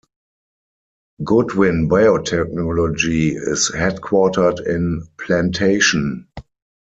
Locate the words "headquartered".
3.69-4.65